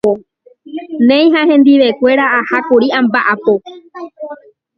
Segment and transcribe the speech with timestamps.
[1.07, 3.53] néi ha hendivekuéra ahákuri amba’apo